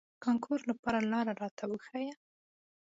[0.23, 2.07] کانکور لپاره لار راته وښوئ.